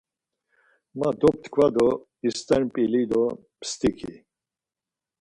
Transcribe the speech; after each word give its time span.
Ma 0.97 1.09
doptkva 1.19 1.67
do 1.75 1.87
ist̆er 2.29 2.61
p̌ili 2.73 3.01
do 3.11 3.23
mst̆iki 3.59 4.13